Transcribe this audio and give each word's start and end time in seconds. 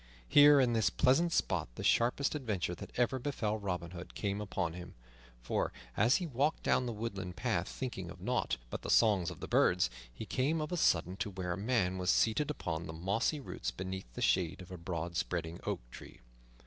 Here 0.27 0.59
in 0.59 0.73
this 0.73 0.89
pleasant 0.89 1.31
spot 1.31 1.69
the 1.75 1.83
sharpest 1.83 2.33
adventure 2.33 2.73
that 2.73 2.89
ever 2.97 3.19
befell 3.19 3.57
Robin 3.59 3.91
Hood 3.91 4.15
came 4.15 4.41
upon 4.41 4.73
him; 4.73 4.95
for, 5.43 5.71
as 5.95 6.15
he 6.15 6.25
walked 6.25 6.63
down 6.63 6.87
the 6.87 6.91
woodland 6.91 7.35
path 7.35 7.67
thinking 7.67 8.09
of 8.09 8.19
nought 8.19 8.57
but 8.71 8.81
the 8.81 8.89
songs 8.89 9.29
of 9.29 9.41
the 9.41 9.47
birds, 9.47 9.91
he 10.11 10.25
came 10.25 10.59
of 10.59 10.71
a 10.71 10.75
sudden 10.77 11.17
to 11.17 11.29
where 11.29 11.51
a 11.51 11.55
man 11.55 11.99
was 11.99 12.09
seated 12.09 12.49
upon 12.49 12.87
the 12.87 12.93
mossy 12.93 13.39
roots 13.39 13.69
beneath 13.69 14.11
the 14.15 14.23
shade 14.23 14.59
of 14.59 14.71
a 14.71 14.77
broad 14.79 15.15
spreading 15.15 15.59
oak 15.67 15.81
tree. 15.91 16.19